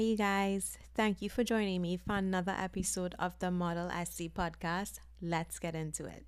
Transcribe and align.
you 0.00 0.16
guys. 0.16 0.78
Thank 0.94 1.22
you 1.22 1.28
for 1.28 1.44
joining 1.44 1.82
me 1.82 1.96
for 1.96 2.16
another 2.16 2.54
episode 2.56 3.14
of 3.18 3.38
the 3.38 3.50
Model 3.50 3.90
SC 3.90 4.32
podcast. 4.32 5.00
Let's 5.20 5.58
get 5.58 5.74
into 5.74 6.06
it. 6.06 6.24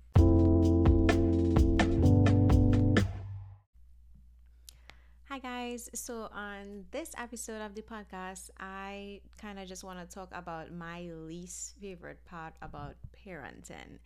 Hi, 5.29 5.39
guys. 5.39 5.89
So, 5.95 6.29
on 6.31 6.85
this 6.91 7.11
episode 7.17 7.61
of 7.61 7.73
the 7.73 7.81
podcast, 7.81 8.51
I 8.59 9.21
kind 9.41 9.57
of 9.57 9.67
just 9.67 9.83
want 9.83 9.99
to 9.99 10.05
talk 10.05 10.29
about 10.31 10.71
my 10.71 11.09
least 11.11 11.75
favorite 11.81 12.23
part 12.25 12.53
about 12.61 12.95
parenting. 13.25 13.97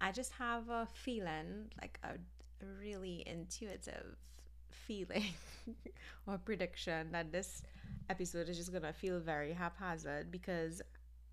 I 0.00 0.12
just 0.12 0.32
have 0.32 0.68
a 0.68 0.88
feeling, 0.92 1.70
like 1.80 2.00
a 2.02 2.14
really 2.80 3.22
intuitive 3.26 4.16
feeling 4.70 5.32
or 6.26 6.38
prediction 6.38 7.12
that 7.12 7.32
this 7.32 7.62
episode 8.10 8.48
is 8.48 8.56
just 8.56 8.72
gonna 8.72 8.92
feel 8.92 9.20
very 9.20 9.52
haphazard 9.52 10.30
because 10.30 10.82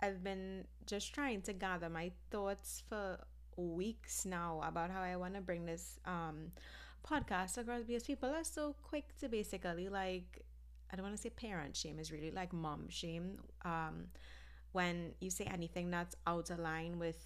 I've 0.01 0.23
been 0.23 0.65
just 0.85 1.13
trying 1.13 1.41
to 1.43 1.53
gather 1.53 1.89
my 1.89 2.11
thoughts 2.31 2.83
for 2.87 3.17
weeks 3.57 4.25
now 4.25 4.61
about 4.63 4.91
how 4.91 5.01
I 5.01 5.15
want 5.15 5.35
to 5.35 5.41
bring 5.41 5.65
this 5.65 5.99
um, 6.05 6.51
podcast 7.07 7.57
across 7.57 7.83
because 7.83 8.03
people 8.03 8.29
are 8.29 8.43
so 8.43 8.75
quick 8.83 9.17
to 9.19 9.29
basically 9.29 9.87
like 9.87 10.43
I 10.91 10.95
don't 10.95 11.03
want 11.03 11.15
to 11.15 11.21
say 11.21 11.29
parent 11.29 11.75
shame 11.75 11.99
is 11.99 12.11
really 12.11 12.31
like 12.31 12.53
mom 12.53 12.87
shame 12.89 13.39
um, 13.63 14.07
when 14.71 15.13
you 15.19 15.29
say 15.29 15.45
anything 15.45 15.89
that's 15.89 16.15
out 16.27 16.49
of 16.49 16.59
line 16.59 16.99
with 16.99 17.25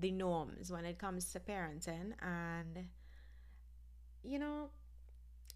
the 0.00 0.10
norms 0.10 0.70
when 0.70 0.84
it 0.84 0.98
comes 0.98 1.32
to 1.32 1.40
parenting. 1.40 2.12
And 2.22 2.86
you 4.22 4.38
know 4.38 4.70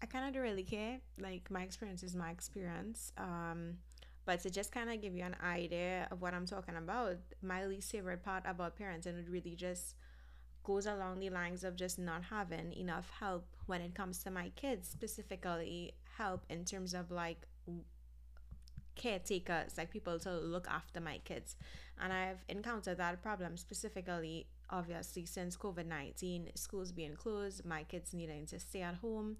I 0.01 0.05
kind 0.07 0.27
of 0.27 0.33
don't 0.33 0.43
really 0.43 0.63
care. 0.63 0.99
Like 1.19 1.49
my 1.51 1.61
experience 1.61 2.03
is 2.03 2.15
my 2.15 2.31
experience. 2.31 3.11
Um, 3.17 3.77
but 4.25 4.41
to 4.41 4.49
just 4.49 4.71
kind 4.71 4.89
of 4.89 5.01
give 5.01 5.15
you 5.15 5.23
an 5.23 5.35
idea 5.43 6.07
of 6.11 6.21
what 6.21 6.33
I'm 6.33 6.45
talking 6.45 6.75
about, 6.75 7.17
my 7.41 7.65
least 7.65 7.91
favorite 7.91 8.23
part 8.23 8.43
about 8.45 8.77
parenting 8.77 9.15
would 9.15 9.29
really 9.29 9.55
just 9.55 9.95
goes 10.63 10.85
along 10.85 11.19
the 11.19 11.29
lines 11.29 11.63
of 11.63 11.75
just 11.75 11.97
not 11.97 12.23
having 12.23 12.71
enough 12.73 13.09
help 13.19 13.45
when 13.65 13.81
it 13.81 13.95
comes 13.95 14.23
to 14.23 14.31
my 14.31 14.49
kids, 14.55 14.87
specifically 14.87 15.93
help 16.17 16.45
in 16.49 16.65
terms 16.65 16.93
of 16.93 17.09
like 17.09 17.47
caretakers, 18.95 19.77
like 19.77 19.89
people 19.89 20.19
to 20.19 20.31
look 20.31 20.67
after 20.69 20.99
my 20.99 21.19
kids. 21.23 21.55
And 21.99 22.13
I've 22.13 22.43
encountered 22.47 22.97
that 22.97 23.21
problem 23.21 23.57
specifically, 23.57 24.47
obviously, 24.69 25.25
since 25.25 25.57
COVID 25.57 25.87
19, 25.87 26.49
schools 26.55 26.91
being 26.91 27.15
closed, 27.15 27.65
my 27.65 27.83
kids 27.83 28.13
needing 28.13 28.45
to 28.47 28.59
stay 28.59 28.81
at 28.81 28.95
home. 28.95 29.37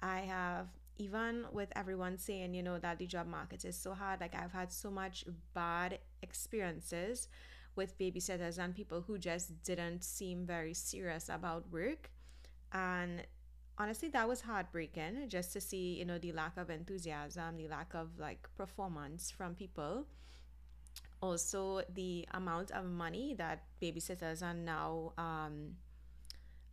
I 0.00 0.20
have 0.20 0.68
even 0.96 1.46
with 1.52 1.72
everyone 1.74 2.18
saying, 2.18 2.54
you 2.54 2.62
know, 2.62 2.78
that 2.78 2.98
the 2.98 3.06
job 3.06 3.26
market 3.26 3.64
is 3.64 3.76
so 3.76 3.94
hard, 3.94 4.20
like 4.20 4.34
I've 4.34 4.52
had 4.52 4.72
so 4.72 4.90
much 4.90 5.24
bad 5.52 5.98
experiences 6.22 7.28
with 7.74 7.98
babysitters 7.98 8.58
and 8.58 8.74
people 8.74 9.02
who 9.02 9.18
just 9.18 9.62
didn't 9.64 10.04
seem 10.04 10.46
very 10.46 10.74
serious 10.74 11.28
about 11.28 11.70
work. 11.72 12.10
And 12.72 13.26
honestly, 13.76 14.08
that 14.10 14.28
was 14.28 14.42
heartbreaking 14.42 15.28
just 15.28 15.52
to 15.54 15.60
see, 15.60 15.94
you 15.94 16.04
know, 16.04 16.18
the 16.18 16.32
lack 16.32 16.56
of 16.56 16.70
enthusiasm, 16.70 17.56
the 17.56 17.68
lack 17.68 17.94
of 17.94 18.18
like 18.18 18.48
performance 18.56 19.30
from 19.30 19.54
people. 19.54 20.06
Also, 21.20 21.82
the 21.92 22.28
amount 22.34 22.70
of 22.70 22.84
money 22.84 23.34
that 23.34 23.64
babysitters 23.82 24.42
are 24.42 24.54
now 24.54 25.12
um, 25.18 25.76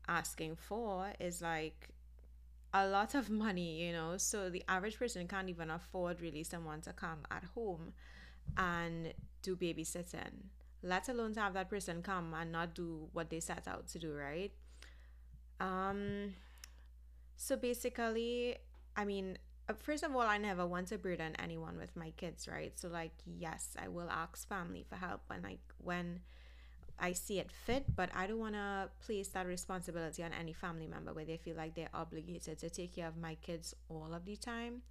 asking 0.08 0.58
for 0.58 1.12
is 1.20 1.42
like 1.42 1.90
a 2.74 2.88
lot 2.88 3.16
of 3.16 3.30
money, 3.30 3.86
you 3.86 3.94
know. 3.94 4.18
So 4.18 4.50
the 4.50 4.64
average 4.68 4.98
person 4.98 5.28
can't 5.28 5.50
even 5.50 5.70
afford 5.70 6.22
really 6.22 6.44
someone 6.44 6.82
to 6.82 6.94
come 6.94 7.20
at 7.30 7.44
home 7.56 7.94
and 8.58 9.14
do 9.42 9.56
babysitting, 9.56 10.50
let 10.84 11.10
alone 11.10 11.34
to 11.34 11.42
have 11.42 11.54
that 11.54 11.70
person 11.70 12.02
come 12.02 12.34
and 12.34 12.52
not 12.52 12.76
do 12.76 13.10
what 13.14 13.30
they 13.30 13.40
set 13.40 13.68
out 13.68 13.88
to 13.90 14.00
do, 14.00 14.14
right? 14.14 14.52
Um, 15.60 16.34
so 17.36 17.56
basically, 17.56 18.58
I 18.96 19.06
mean, 19.06 19.38
uh, 19.70 19.74
first 19.74 20.04
of 20.04 20.16
all, 20.16 20.22
I 20.22 20.38
never 20.38 20.66
want 20.66 20.88
to 20.88 20.98
burden 20.98 21.36
anyone 21.40 21.78
with 21.78 21.96
my 21.96 22.12
kids, 22.12 22.48
right? 22.48 22.78
So 22.78 22.88
like, 22.88 23.14
yes, 23.26 23.76
I 23.82 23.88
will 23.88 24.10
ask 24.10 24.48
family 24.48 24.86
for 24.88 24.96
help 24.96 25.22
when 25.28 25.42
like 25.44 25.60
when 25.78 26.22
I 27.02 27.14
see 27.14 27.40
it 27.40 27.52
fit, 27.52 27.96
but 27.96 28.10
I 28.16 28.28
don't 28.28 28.40
want 28.40 28.54
to 28.54 28.90
place 29.04 29.28
that 29.30 29.48
responsibility 29.48 30.24
on 30.24 30.32
any 30.40 30.54
family 30.54 30.86
member 30.88 31.14
where 31.14 31.26
they 31.26 31.38
feel 31.38 31.56
like 31.58 31.74
they're 31.74 31.90
obligated 31.96 32.60
to 32.60 32.70
take 32.70 32.96
care 32.96 33.08
of 33.08 33.18
my 33.18 33.36
kids 33.36 33.74
all 33.90 34.14
of 34.14 34.24
the 34.26 34.36
time. 34.36 34.84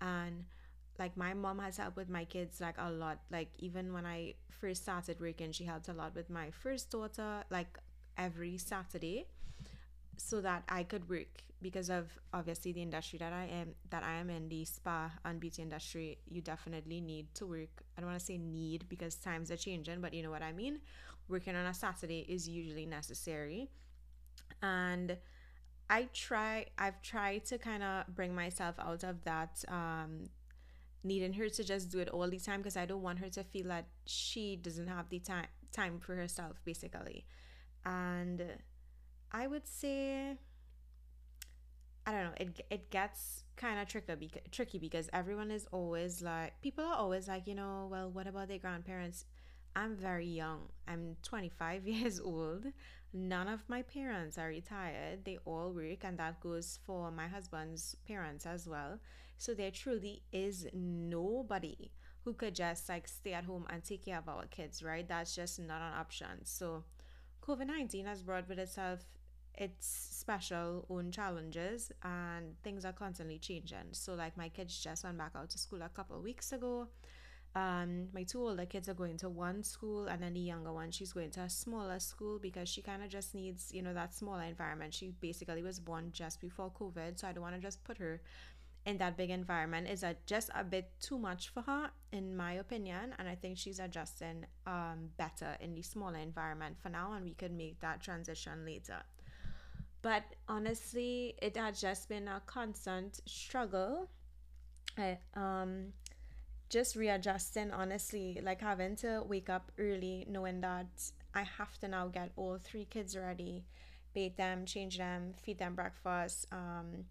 And 0.00 0.44
like 0.98 1.16
my 1.16 1.34
mom 1.34 1.58
has 1.58 1.76
helped 1.76 1.96
with 1.96 2.08
my 2.08 2.24
kids 2.24 2.60
like 2.60 2.76
a 2.78 2.90
lot. 2.90 3.18
Like 3.30 3.48
even 3.58 3.92
when 3.92 4.06
I 4.06 4.34
first 4.50 4.82
started 4.84 5.20
working, 5.20 5.50
she 5.50 5.64
helped 5.64 5.88
a 5.88 5.92
lot 5.92 6.14
with 6.14 6.30
my 6.30 6.50
first 6.50 6.90
daughter, 6.90 7.42
like 7.50 7.76
every 8.16 8.56
Saturday, 8.56 9.26
so 10.16 10.40
that 10.40 10.62
I 10.68 10.84
could 10.84 11.08
work 11.08 11.42
because 11.60 11.90
of 11.90 12.06
obviously 12.32 12.70
the 12.72 12.82
industry 12.82 13.18
that 13.18 13.32
I 13.32 13.46
am 13.46 13.74
that 13.90 14.04
I 14.04 14.14
am 14.20 14.30
in 14.30 14.48
the 14.48 14.64
spa 14.64 15.10
and 15.24 15.40
beauty 15.40 15.62
industry. 15.62 16.18
You 16.30 16.40
definitely 16.40 17.00
need 17.00 17.34
to 17.34 17.46
work. 17.46 17.82
I 17.96 18.00
don't 18.00 18.10
want 18.10 18.20
to 18.20 18.24
say 18.24 18.38
need 18.38 18.88
because 18.88 19.16
times 19.16 19.50
are 19.50 19.56
changing, 19.56 20.00
but 20.00 20.14
you 20.14 20.22
know 20.22 20.30
what 20.30 20.42
I 20.42 20.52
mean 20.52 20.80
working 21.28 21.56
on 21.56 21.66
a 21.66 21.74
Saturday 21.74 22.26
is 22.28 22.48
usually 22.48 22.86
necessary. 22.86 23.70
And 24.62 25.16
I 25.90 26.08
try, 26.12 26.66
I've 26.78 27.02
tried 27.02 27.44
to 27.46 27.58
kind 27.58 27.82
of 27.82 28.06
bring 28.14 28.34
myself 28.34 28.76
out 28.78 29.04
of 29.04 29.24
that, 29.24 29.64
um, 29.68 30.28
needing 31.04 31.32
her 31.34 31.48
to 31.48 31.64
just 31.64 31.90
do 31.90 32.00
it 32.00 32.08
all 32.10 32.28
the 32.28 32.38
time 32.38 32.60
because 32.60 32.76
I 32.76 32.86
don't 32.86 33.02
want 33.02 33.20
her 33.20 33.30
to 33.30 33.44
feel 33.44 33.68
that 33.68 33.86
she 34.06 34.56
doesn't 34.56 34.88
have 34.88 35.08
the 35.10 35.20
time 35.20 35.46
time 35.72 36.00
for 36.00 36.16
herself, 36.16 36.60
basically. 36.64 37.24
And 37.84 38.42
I 39.32 39.46
would 39.46 39.66
say, 39.68 40.36
I 42.06 42.12
don't 42.12 42.24
know, 42.24 42.32
it 42.38 42.60
it 42.70 42.90
gets 42.90 43.44
kind 43.56 43.78
of 43.78 43.86
tricky 43.86 44.30
tricky 44.50 44.78
because 44.78 45.10
everyone 45.12 45.50
is 45.50 45.66
always 45.72 46.22
like, 46.22 46.60
people 46.62 46.84
are 46.84 46.94
always 46.94 47.28
like, 47.28 47.46
you 47.46 47.54
know, 47.54 47.86
well, 47.90 48.10
what 48.10 48.26
about 48.26 48.48
their 48.48 48.58
grandparents? 48.58 49.26
I'm 49.74 49.96
very 49.96 50.26
young. 50.26 50.68
I'm 50.86 51.16
25 51.22 51.86
years 51.86 52.20
old. 52.20 52.66
None 53.12 53.48
of 53.48 53.68
my 53.68 53.82
parents 53.82 54.36
are 54.36 54.48
retired. 54.48 55.24
They 55.24 55.38
all 55.44 55.72
work, 55.72 56.04
and 56.04 56.18
that 56.18 56.40
goes 56.40 56.78
for 56.84 57.10
my 57.10 57.26
husband's 57.28 57.96
parents 58.06 58.44
as 58.44 58.68
well. 58.68 58.98
So 59.38 59.54
there 59.54 59.70
truly 59.70 60.22
is 60.32 60.66
nobody 60.72 61.92
who 62.24 62.34
could 62.34 62.54
just 62.54 62.88
like 62.88 63.08
stay 63.08 63.32
at 63.32 63.44
home 63.44 63.66
and 63.70 63.82
take 63.82 64.04
care 64.04 64.18
of 64.18 64.28
our 64.28 64.44
kids, 64.46 64.82
right? 64.82 65.08
That's 65.08 65.34
just 65.34 65.58
not 65.60 65.80
an 65.80 65.94
option. 65.98 66.44
So 66.44 66.84
COVID 67.42 67.66
19 67.66 68.04
has 68.04 68.22
brought 68.22 68.48
with 68.48 68.58
itself 68.58 69.00
its 69.54 69.86
special 69.86 70.86
own 70.90 71.10
challenges 71.10 71.90
and 72.02 72.60
things 72.62 72.84
are 72.84 72.92
constantly 72.92 73.38
changing. 73.38 73.92
So 73.92 74.14
like 74.14 74.36
my 74.36 74.48
kids 74.48 74.78
just 74.78 75.04
went 75.04 75.18
back 75.18 75.32
out 75.34 75.50
to 75.50 75.58
school 75.58 75.82
a 75.82 75.88
couple 75.88 76.20
weeks 76.20 76.52
ago 76.52 76.88
um, 77.58 78.08
my 78.14 78.22
two 78.22 78.40
older 78.40 78.66
kids 78.66 78.88
are 78.88 78.94
going 78.94 79.16
to 79.18 79.28
one 79.28 79.62
school, 79.64 80.06
and 80.06 80.22
then 80.22 80.34
the 80.34 80.40
younger 80.40 80.72
one, 80.72 80.90
she's 80.92 81.12
going 81.12 81.30
to 81.30 81.40
a 81.40 81.50
smaller 81.50 81.98
school 81.98 82.38
because 82.38 82.68
she 82.68 82.82
kind 82.82 83.02
of 83.02 83.08
just 83.08 83.34
needs, 83.34 83.70
you 83.72 83.82
know, 83.82 83.94
that 83.94 84.14
smaller 84.14 84.44
environment. 84.44 84.94
She 84.94 85.08
basically 85.20 85.62
was 85.62 85.80
born 85.80 86.10
just 86.12 86.40
before 86.40 86.70
COVID, 86.70 87.18
so 87.18 87.26
I 87.26 87.32
don't 87.32 87.42
want 87.42 87.56
to 87.56 87.60
just 87.60 87.82
put 87.82 87.98
her 87.98 88.20
in 88.86 88.98
that 88.98 89.16
big 89.16 89.30
environment. 89.30 89.88
Is 89.88 90.04
just 90.26 90.50
a 90.54 90.62
bit 90.62 90.90
too 91.00 91.18
much 91.18 91.48
for 91.48 91.62
her, 91.62 91.90
in 92.12 92.36
my 92.36 92.52
opinion? 92.52 93.14
And 93.18 93.28
I 93.28 93.34
think 93.34 93.58
she's 93.58 93.80
adjusting 93.80 94.46
um, 94.66 95.10
better 95.16 95.56
in 95.60 95.74
the 95.74 95.82
smaller 95.82 96.18
environment 96.18 96.76
for 96.80 96.90
now, 96.90 97.14
and 97.14 97.24
we 97.24 97.34
could 97.34 97.52
make 97.52 97.80
that 97.80 98.00
transition 98.00 98.64
later. 98.64 99.02
But 100.00 100.22
honestly, 100.48 101.34
it 101.42 101.56
has 101.56 101.80
just 101.80 102.08
been 102.08 102.28
a 102.28 102.40
constant 102.46 103.20
struggle. 103.26 104.08
I, 104.96 105.18
um, 105.34 105.92
just 106.68 106.96
readjusting 106.96 107.70
honestly. 107.70 108.40
Like 108.42 108.60
having 108.60 108.96
to 108.96 109.22
wake 109.26 109.48
up 109.48 109.72
early 109.78 110.26
knowing 110.28 110.60
that 110.60 110.86
i 111.34 111.42
have 111.42 111.78
to 111.78 111.88
now 111.88 112.08
get 112.08 112.30
all 112.36 112.58
three 112.62 112.86
kids 112.86 113.16
ready 113.16 113.64
bathe 114.14 114.36
them 114.36 114.64
change 114.64 114.96
them 114.98 115.34
feed 115.42 115.58
them 115.58 115.74
breakfast 115.74 116.46
um, 116.52 117.04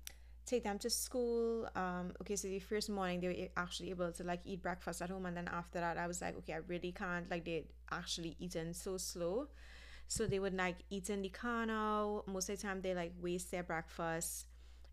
take 0.46 0.64
them 0.64 0.80
to 0.80 0.90
school. 0.90 1.70
Um, 1.76 2.14
okay 2.22 2.36
so 2.36 2.48
the 2.48 2.60
first 2.60 2.90
morning 2.90 3.20
they 3.20 3.28
were 3.28 3.62
actually 3.62 3.90
able 3.90 4.12
to 4.14 4.24
like 4.24 4.40
eat 4.46 4.62
breakfast 4.64 5.02
at 5.02 5.10
home. 5.10 5.26
And 5.26 5.36
then 5.36 5.50
after 5.50 5.80
that 5.80 5.98
i 5.98 6.08
was 6.08 6.22
like 6.22 6.38
okay 6.38 6.54
i 6.54 6.60
really 6.68 6.92
can't 6.92 7.30
like 7.30 7.46
they 7.46 7.66
actually 7.92 8.36
eating 8.40 8.74
so 8.74 8.98
slow. 8.98 9.48
So 10.08 10.26
they 10.26 10.40
would 10.40 10.56
like 10.56 10.78
eat 10.90 11.10
in 11.10 11.22
the 11.22 11.30
car 11.30 11.66
now. 11.66 12.24
Most 12.28 12.50
of 12.50 12.58
the 12.58 12.66
time 12.66 12.82
they 12.82 12.96
like 12.96 13.12
waste 13.22 13.52
their 13.52 13.64
breakfast 13.64 14.48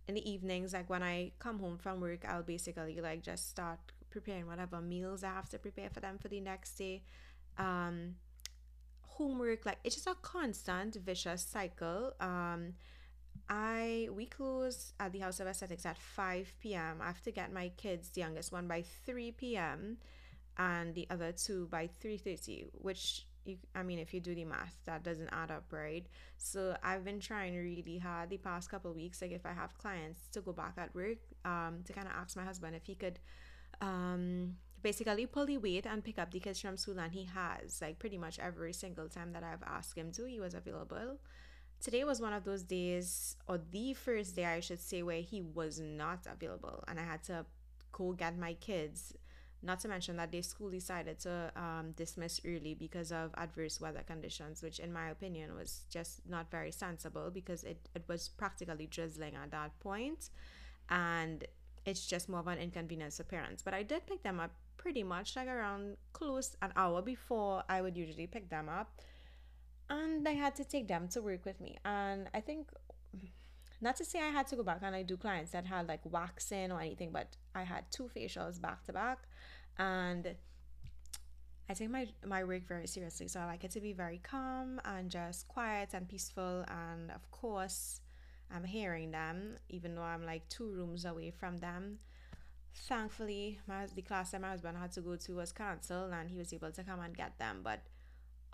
in 0.08 0.16
the 0.16 0.28
evenings. 0.28 0.72
Like 0.72 0.90
when 0.90 1.02
i 1.02 1.30
come 1.38 1.60
home 1.60 1.78
from 1.78 2.00
work 2.00 2.24
i'll 2.28 2.42
basically 2.42 3.00
like 3.00 3.22
just 3.22 3.48
start 3.48 3.78
preparing 4.14 4.46
whatever 4.46 4.80
meals 4.80 5.24
I 5.24 5.32
have 5.38 5.48
to 5.50 5.58
prepare 5.58 5.90
for 5.90 6.00
them 6.00 6.18
for 6.22 6.28
the 6.28 6.40
next 6.40 6.76
day. 6.76 7.02
Um, 7.58 8.14
homework, 9.02 9.66
like 9.66 9.78
it's 9.84 9.96
just 9.96 10.06
a 10.06 10.14
constant 10.22 10.94
vicious 10.94 11.42
cycle. 11.42 12.12
Um, 12.20 12.74
I 13.48 14.08
we 14.12 14.26
close 14.26 14.94
at 15.00 15.12
the 15.12 15.18
House 15.18 15.40
of 15.40 15.48
Aesthetics 15.48 15.84
at 15.84 15.98
5 15.98 16.54
p.m. 16.60 17.00
I 17.02 17.06
have 17.06 17.22
to 17.22 17.32
get 17.32 17.52
my 17.52 17.68
kids, 17.76 18.08
the 18.10 18.20
youngest 18.20 18.52
one, 18.52 18.68
by 18.68 18.84
3 19.04 19.32
p.m. 19.32 19.98
and 20.56 20.94
the 20.94 21.06
other 21.10 21.32
two 21.32 21.66
by 21.66 21.90
3:30, 22.00 22.68
which 22.72 23.26
you, 23.44 23.58
I 23.74 23.82
mean, 23.82 23.98
if 23.98 24.14
you 24.14 24.20
do 24.20 24.34
the 24.34 24.44
math, 24.44 24.76
that 24.86 25.02
doesn't 25.02 25.28
add 25.32 25.50
up, 25.50 25.64
right? 25.70 26.06
So 26.38 26.76
I've 26.82 27.04
been 27.04 27.20
trying 27.20 27.54
really 27.54 27.98
hard 27.98 28.30
the 28.30 28.38
past 28.38 28.70
couple 28.70 28.92
weeks. 28.94 29.20
Like 29.20 29.32
if 29.32 29.44
I 29.44 29.52
have 29.52 29.76
clients 29.76 30.20
to 30.32 30.40
go 30.40 30.52
back 30.52 30.74
at 30.78 30.94
work, 30.94 31.18
um, 31.44 31.82
to 31.84 31.92
kind 31.92 32.06
of 32.06 32.14
ask 32.14 32.36
my 32.36 32.44
husband 32.44 32.74
if 32.74 32.86
he 32.86 32.94
could, 32.94 33.18
um, 33.80 34.56
basically 34.82 35.26
pull 35.26 35.46
the 35.46 35.58
weight 35.58 35.86
and 35.86 36.04
pick 36.04 36.18
up 36.18 36.30
the 36.30 36.40
kids 36.40 36.60
from 36.60 36.76
school, 36.76 36.98
and 36.98 37.12
he 37.12 37.24
has 37.34 37.80
like 37.80 37.98
pretty 37.98 38.18
much 38.18 38.38
every 38.38 38.72
single 38.72 39.08
time 39.08 39.32
that 39.32 39.42
I've 39.42 39.62
asked 39.66 39.96
him 39.96 40.12
to, 40.12 40.26
he 40.26 40.40
was 40.40 40.54
available. 40.54 41.18
Today 41.80 42.04
was 42.04 42.20
one 42.20 42.32
of 42.32 42.44
those 42.44 42.62
days, 42.62 43.36
or 43.46 43.60
the 43.70 43.94
first 43.94 44.36
day 44.36 44.46
I 44.46 44.60
should 44.60 44.80
say, 44.80 45.02
where 45.02 45.20
he 45.20 45.42
was 45.42 45.80
not 45.80 46.26
available, 46.30 46.84
and 46.88 46.98
I 46.98 47.02
had 47.02 47.22
to 47.24 47.44
go 47.92 48.12
get 48.12 48.38
my 48.38 48.54
kids 48.54 49.14
not 49.62 49.80
to 49.80 49.88
mention 49.88 50.16
that 50.18 50.30
the 50.30 50.42
school 50.42 50.70
decided 50.70 51.18
to 51.20 51.50
um, 51.56 51.92
dismiss 51.96 52.38
early 52.44 52.74
because 52.74 53.10
of 53.10 53.30
adverse 53.38 53.80
weather 53.80 54.02
conditions, 54.06 54.62
which, 54.62 54.78
in 54.78 54.92
my 54.92 55.08
opinion, 55.08 55.54
was 55.54 55.86
just 55.88 56.20
not 56.28 56.50
very 56.50 56.70
sensible 56.70 57.30
because 57.32 57.64
it, 57.64 57.88
it 57.94 58.04
was 58.06 58.28
practically 58.28 58.86
drizzling 58.86 59.34
at 59.34 59.50
that 59.50 59.78
point, 59.80 60.28
and 60.90 61.44
it's 61.86 62.06
just 62.06 62.28
more 62.28 62.40
of 62.40 62.46
an 62.46 62.58
inconvenience 62.58 63.16
to 63.18 63.24
parents. 63.24 63.62
But 63.62 63.74
I 63.74 63.82
did 63.82 64.06
pick 64.06 64.22
them 64.22 64.40
up 64.40 64.52
pretty 64.76 65.02
much 65.02 65.36
like 65.36 65.48
around 65.48 65.96
close 66.12 66.56
an 66.62 66.72
hour 66.76 67.02
before 67.02 67.62
I 67.68 67.80
would 67.80 67.96
usually 67.96 68.26
pick 68.26 68.50
them 68.50 68.68
up, 68.68 69.00
and 69.90 70.26
I 70.26 70.32
had 70.32 70.54
to 70.56 70.64
take 70.64 70.88
them 70.88 71.08
to 71.08 71.22
work 71.22 71.44
with 71.44 71.60
me. 71.60 71.78
And 71.84 72.28
I 72.34 72.40
think 72.40 72.70
not 73.80 73.96
to 73.96 74.04
say 74.04 74.20
I 74.20 74.30
had 74.30 74.46
to 74.48 74.56
go 74.56 74.62
back 74.62 74.78
and 74.82 74.96
I 74.96 75.02
do 75.02 75.16
clients 75.16 75.52
that 75.52 75.66
had 75.66 75.88
like 75.88 76.00
waxing 76.04 76.72
or 76.72 76.80
anything, 76.80 77.10
but 77.12 77.36
I 77.54 77.64
had 77.64 77.84
two 77.90 78.08
facials 78.16 78.60
back 78.60 78.82
to 78.84 78.92
back 78.92 79.18
and 79.78 80.34
I 81.68 81.74
take 81.74 81.90
my 81.90 82.06
my 82.26 82.44
work 82.44 82.66
very 82.66 82.86
seriously. 82.86 83.28
So 83.28 83.40
I 83.40 83.46
like 83.46 83.64
it 83.64 83.70
to 83.72 83.80
be 83.80 83.92
very 83.92 84.20
calm 84.22 84.80
and 84.84 85.10
just 85.10 85.48
quiet 85.48 85.90
and 85.92 86.08
peaceful. 86.08 86.64
And 86.68 87.10
of 87.10 87.30
course, 87.30 88.00
I'm 88.52 88.64
hearing 88.64 89.10
them, 89.10 89.56
even 89.68 89.94
though 89.94 90.02
I'm 90.02 90.24
like 90.24 90.48
two 90.48 90.70
rooms 90.70 91.04
away 91.04 91.30
from 91.30 91.58
them. 91.58 91.98
Thankfully, 92.74 93.58
my 93.66 93.86
the 93.94 94.02
class 94.02 94.32
that 94.32 94.40
my 94.40 94.50
husband 94.50 94.78
had 94.78 94.92
to 94.92 95.00
go 95.00 95.16
to 95.16 95.36
was 95.36 95.52
cancelled, 95.52 96.12
and 96.12 96.30
he 96.30 96.38
was 96.38 96.52
able 96.52 96.72
to 96.72 96.82
come 96.82 97.00
and 97.00 97.16
get 97.16 97.38
them. 97.38 97.60
But 97.62 97.80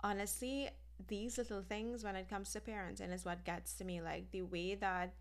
honestly, 0.03 0.69
these 1.07 1.37
little 1.37 1.63
things 1.63 2.03
when 2.03 2.15
it 2.15 2.29
comes 2.29 2.51
to 2.51 2.59
parenting 2.59 3.13
is 3.13 3.25
what 3.25 3.43
gets 3.45 3.73
to 3.75 3.83
me. 3.83 4.01
Like 4.01 4.31
the 4.31 4.43
way 4.43 4.75
that 4.75 5.13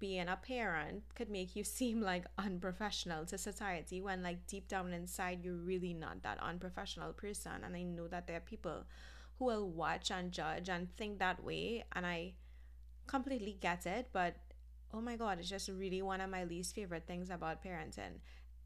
being 0.00 0.28
a 0.28 0.36
parent 0.36 1.04
could 1.14 1.30
make 1.30 1.54
you 1.54 1.62
seem 1.78 2.00
like 2.00 2.24
unprofessional 2.38 3.24
to 3.26 3.38
society 3.38 4.00
when 4.00 4.22
like 4.22 4.46
deep 4.48 4.66
down 4.66 4.92
inside 4.92 5.44
you're 5.44 5.54
really 5.54 5.94
not 5.94 6.22
that 6.22 6.38
unprofessional 6.42 7.12
person 7.12 7.52
and 7.62 7.76
i 7.76 7.82
know 7.82 8.08
that 8.08 8.26
there 8.26 8.38
are 8.38 8.40
people 8.40 8.82
who 9.38 9.44
will 9.44 9.68
watch 9.68 10.10
and 10.10 10.32
judge 10.32 10.68
and 10.68 10.88
think 10.96 11.18
that 11.18 11.44
way 11.44 11.84
and 11.92 12.06
i 12.06 12.32
completely 13.10 13.56
get 13.60 13.86
it 13.86 14.08
but 14.12 14.36
oh 14.94 15.00
my 15.00 15.16
god 15.16 15.38
it's 15.38 15.48
just 15.48 15.68
really 15.68 16.02
one 16.02 16.20
of 16.20 16.30
my 16.30 16.44
least 16.44 16.74
favorite 16.74 17.06
things 17.06 17.30
about 17.30 17.62
parenting 17.64 18.14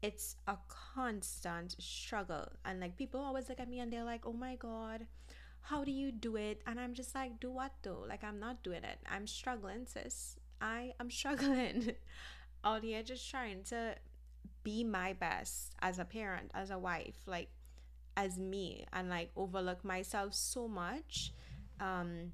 it's 0.05 0.35
a 0.47 0.57
constant 0.67 1.75
struggle. 1.79 2.47
And 2.63 2.79
like 2.79 2.95
people 2.95 3.21
always 3.21 3.49
look 3.49 3.59
at 3.59 3.67
me 3.67 3.79
and 3.79 3.91
they're 3.91 4.03
like 4.03 4.25
oh 4.25 4.33
my 4.33 4.55
god 4.55 5.07
how 5.61 5.83
do 5.83 5.91
you 5.91 6.11
do 6.11 6.35
it? 6.35 6.61
And 6.67 6.79
i'm 6.79 6.93
just 6.93 7.15
like 7.15 7.39
do 7.39 7.49
what 7.49 7.71
though? 7.81 8.05
Like 8.07 8.23
i'm 8.23 8.39
not 8.39 8.63
doing 8.63 8.83
it. 8.83 8.99
I'm 9.09 9.25
struggling 9.25 9.87
sis. 9.87 10.37
I 10.61 10.93
am 10.99 11.09
struggling. 11.19 11.93
Out 12.63 12.83
here 12.83 13.01
just 13.03 13.29
trying 13.29 13.63
to 13.69 13.95
be 14.63 14.83
my 14.83 15.13
best 15.13 15.73
as 15.81 15.97
a 15.99 16.05
parent, 16.05 16.51
as 16.53 16.69
a 16.71 16.77
wife, 16.77 17.17
like 17.25 17.49
as 18.15 18.37
me, 18.37 18.85
and 18.93 19.09
like 19.09 19.31
overlook 19.35 19.83
myself 19.83 20.33
so 20.35 20.67
much. 20.67 21.33
Um, 21.79 22.31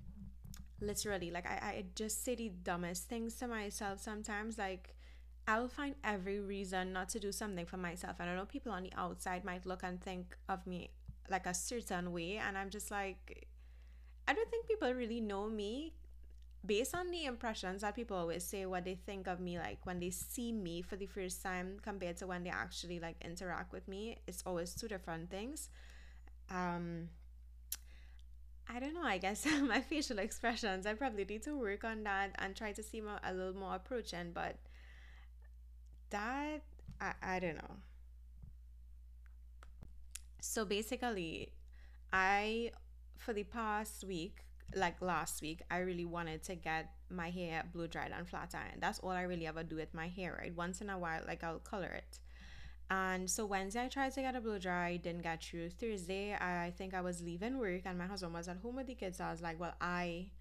literally, 0.82 1.32
like 1.32 1.46
I, 1.46 1.56
I 1.56 1.86
just 1.96 2.24
say 2.26 2.36
the 2.36 2.50
dumbest 2.50 3.08
things 3.10 3.36
to 3.36 3.48
myself 3.48 4.00
sometimes. 4.00 4.58
Like 4.58 4.96
I'll 5.48 5.68
find 5.68 5.96
every 6.04 6.40
reason 6.40 6.94
not 6.94 7.10
to 7.10 7.20
do 7.20 7.32
something 7.32 7.66
for 7.66 7.78
myself. 7.78 8.18
And 8.20 8.30
I 8.30 8.36
know 8.36 8.46
people 8.46 8.72
on 8.72 8.84
the 8.84 8.94
outside 8.98 9.44
might 9.46 9.66
look 9.66 9.84
and 9.84 10.02
think 10.02 10.38
of 10.50 10.66
me 10.68 10.90
like 11.30 11.46
a 11.46 11.54
certain 11.54 12.12
way, 12.12 12.38
and 12.38 12.58
I'm 12.58 12.70
just 12.70 12.92
like, 12.92 13.48
I 14.28 14.34
don't 14.34 14.50
think 14.50 14.68
people 14.68 14.94
really 14.94 15.22
know 15.22 15.50
me 15.50 15.94
based 16.66 16.96
on 16.96 17.10
the 17.12 17.26
impressions 17.26 17.82
that 17.82 17.96
people 17.96 18.18
always 18.18 18.44
say 18.44 18.66
what 18.66 18.86
they 18.86 18.96
think 18.96 19.28
of 19.28 19.40
me 19.40 19.58
like 19.58 19.80
when 19.86 20.00
they 20.00 20.12
see 20.12 20.52
me 20.52 20.82
for 20.82 20.96
the 20.96 21.08
first 21.08 21.42
time 21.42 21.78
compared 21.82 22.18
to 22.18 22.28
when 22.28 22.44
they 22.44 22.52
actually 22.52 23.00
like 23.00 23.16
interact 23.26 23.74
with 23.74 23.88
me 23.88 24.18
it's 24.28 24.44
always 24.46 24.76
two 24.76 24.88
different 24.88 25.30
things 25.32 25.70
um 26.52 27.10
i 28.74 28.80
don't 28.80 28.94
know 28.94 29.04
i 29.04 29.18
guess 29.18 29.46
my 29.62 29.82
facial 29.82 30.20
expressions 30.20 30.86
i 30.86 30.94
probably 30.94 31.26
need 31.26 31.44
to 31.44 31.56
work 31.56 31.84
on 31.84 32.04
that 32.04 32.32
and 32.40 32.56
try 32.56 32.72
to 32.72 32.84
seem 32.84 33.08
a, 33.08 33.34
little 33.34 33.56
more 33.56 33.76
approaching 33.76 34.32
but 34.34 34.56
that 36.10 36.62
I, 37.00 37.14
I 37.22 37.40
don't 37.40 37.56
know 37.56 37.76
so 40.42 40.66
basically 40.66 41.54
i 42.12 42.72
for 43.18 43.34
the 43.34 43.44
past 43.44 44.04
week 44.04 44.44
like 44.76 45.02
last 45.02 45.42
week, 45.42 45.62
I 45.70 45.80
really 45.80 46.06
wanted 46.06 46.44
to 46.44 46.56
get 46.56 46.92
my 47.10 47.30
hair 47.30 47.64
blow 47.74 47.88
dried 47.88 48.12
and 48.16 48.28
flat 48.28 48.54
ironed. 48.54 48.82
That's 48.82 49.00
all 49.00 49.10
I 49.10 49.24
really 49.24 49.48
ever 49.48 49.64
do 49.64 49.76
with 49.76 49.94
my 49.94 50.08
hair, 50.08 50.38
right? 50.40 50.56
Once 50.56 50.82
in 50.82 50.90
a 50.90 50.98
while, 50.98 51.22
like 51.28 51.44
I'll 51.44 51.60
color 51.60 51.88
it. 51.90 52.20
And 52.92 53.32
so 53.32 53.46
Wednesday 53.46 53.86
I 53.86 53.88
tried 53.88 54.12
to 54.16 54.22
get 54.22 54.36
a 54.36 54.42
blow 54.42 54.60
dry, 54.60 54.98
didn't 54.98 55.22
get 55.22 55.42
through. 55.42 55.70
Thursday 55.70 56.34
I 56.34 56.74
think 56.78 56.94
I 56.94 57.00
was 57.00 57.22
leaving 57.24 57.58
work 57.58 57.84
and 57.86 57.98
my 57.98 58.06
husband 58.06 58.34
was 58.34 58.50
at 58.50 58.58
home 58.58 58.76
with 58.76 58.88
the 58.88 58.96
kids. 58.96 59.20
So 59.20 59.24
I 59.24 59.32
was 59.32 59.42
like, 59.42 59.58
well, 59.58 59.74
I 59.80 60.32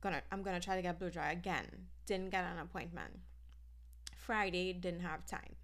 gonna 0.00 0.22
I'm 0.30 0.44
gonna 0.44 0.60
try 0.60 0.76
to 0.76 0.82
get 0.82 1.00
blow 1.00 1.10
dry 1.10 1.32
again. 1.32 1.66
Didn't 2.06 2.30
get 2.30 2.44
an 2.44 2.60
appointment. 2.60 3.18
Friday 4.14 4.72
didn't 4.72 5.00
have 5.00 5.26
time. 5.26 5.56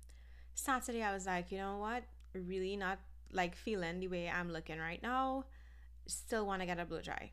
Saturday 0.52 1.00
I 1.00 1.14
was 1.14 1.26
like, 1.26 1.52
you 1.52 1.58
know 1.58 1.78
what? 1.78 2.02
Really 2.34 2.76
not 2.76 2.99
like 3.32 3.55
feeling 3.55 4.00
the 4.00 4.08
way 4.08 4.28
I'm 4.28 4.52
looking 4.52 4.81
right 4.81 5.00
now. 5.00 5.44
Still 6.08 6.44
want 6.44 6.61
to 6.61 6.67
get 6.67 6.81
a 6.81 6.84
blow 6.84 7.02
dry. 7.02 7.31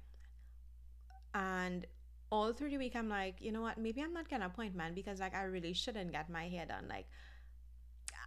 And 1.33 1.87
all 2.29 2.53
through 2.53 2.69
the 2.69 2.77
week, 2.77 2.95
I'm 2.95 3.09
like, 3.09 3.41
you 3.41 3.51
know 3.51 3.61
what? 3.61 3.79
Maybe 3.79 4.03
I'm 4.03 4.13
not 4.13 4.29
getting 4.29 4.43
an 4.43 4.51
appointment 4.51 4.93
because 4.93 5.19
like 5.19 5.33
I 5.33 5.45
really 5.45 5.73
shouldn't 5.73 6.11
get 6.11 6.29
my 6.29 6.47
hair 6.47 6.67
done. 6.67 6.85
Like 6.87 7.07